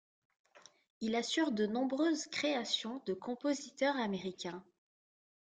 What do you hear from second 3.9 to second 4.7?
américains.